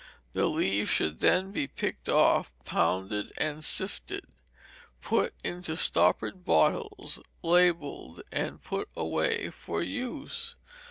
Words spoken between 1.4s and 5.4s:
be picked off, pounded and sifted, put